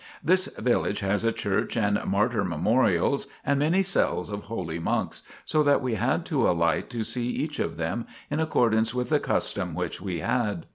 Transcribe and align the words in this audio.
This 0.23 0.47
village 0.57 1.01
has 1.01 1.23
a 1.23 1.31
church 1.31 1.77
and 1.77 2.03
martyr 2.05 2.43
memorials, 2.43 3.27
and 3.45 3.59
many 3.59 3.83
cells 3.83 4.31
of 4.31 4.45
holy 4.45 4.79
monks, 4.79 5.21
so 5.45 5.61
that 5.61 5.83
we 5.83 5.93
had 5.93 6.25
to 6.25 6.49
alight 6.49 6.89
to 6.89 7.03
see 7.03 7.27
each 7.27 7.59
of 7.59 7.77
them, 7.77 8.07
in 8.31 8.39
accordance 8.39 8.95
with 8.95 9.09
the 9.09 9.19
custom 9.19 9.75
which 9.75 10.01
we 10.01 10.21
had. 10.21 10.65